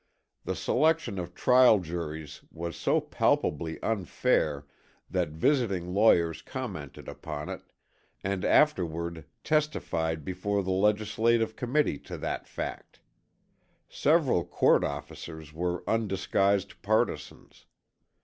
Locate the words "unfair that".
3.83-5.29